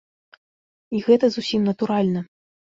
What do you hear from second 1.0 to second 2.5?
гэта зусім натуральна.